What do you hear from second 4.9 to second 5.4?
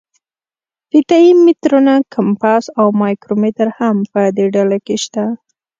شته.